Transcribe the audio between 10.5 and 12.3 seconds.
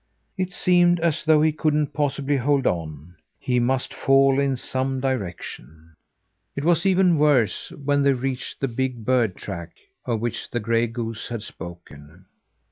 gray goose had spoken.